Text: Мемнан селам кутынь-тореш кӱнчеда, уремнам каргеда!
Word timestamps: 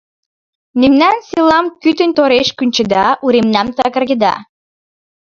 Мемнан 0.79 1.15
селам 1.29 1.65
кутынь-тореш 1.81 2.49
кӱнчеда, 2.57 3.07
уремнам 3.25 3.67
каргеда! 3.93 4.35